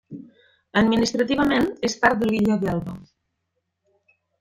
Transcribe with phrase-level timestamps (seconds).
[0.81, 3.01] Administrativament és part de l'illa d'Elba.